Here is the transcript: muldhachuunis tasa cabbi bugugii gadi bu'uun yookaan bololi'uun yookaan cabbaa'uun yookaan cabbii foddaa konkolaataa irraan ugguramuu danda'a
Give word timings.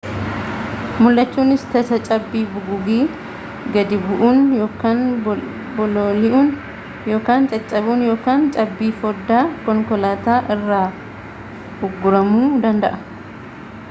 muldhachuunis 1.01 1.63
tasa 1.73 1.97
cabbi 2.07 2.41
bugugii 2.53 3.03
gadi 3.75 3.97
bu'uun 4.05 4.39
yookaan 4.61 5.03
bololi'uun 5.27 6.49
yookaan 7.11 7.47
cabbaa'uun 7.53 8.03
yookaan 8.09 8.49
cabbii 8.57 8.91
foddaa 9.05 9.45
konkolaataa 9.69 10.39
irraan 10.53 10.99
ugguramuu 11.89 12.45
danda'a 12.67 13.03